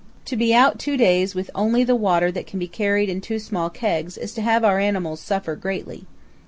To 0.25 0.35
be 0.35 0.51
out 0.51 0.79
two 0.79 0.97
days 0.97 1.35
with 1.35 1.51
only 1.53 1.83
the 1.83 1.93
water 1.95 2.31
that 2.31 2.47
can 2.47 2.57
be 2.57 2.67
carried 2.67 3.07
in 3.07 3.21
two 3.21 3.37
small 3.37 3.69
kegs 3.69 4.17
is 4.17 4.33
to 4.33 4.41
have 4.41 4.63
our 4.63 4.79
animals 4.79 5.19
suffer 5.19 5.55
greatly. 5.55 6.05